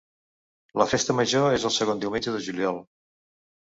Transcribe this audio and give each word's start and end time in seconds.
La 0.83 0.87
festa 0.93 1.17
major 1.21 1.59
és 1.59 1.69
el 1.71 1.77
segon 1.79 2.05
diumenge 2.07 2.37
de 2.39 2.45
juliol. 2.51 2.85